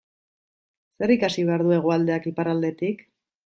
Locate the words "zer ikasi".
1.01-1.47